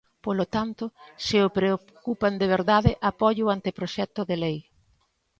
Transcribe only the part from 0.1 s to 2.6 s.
Polo tanto, se o preocupan de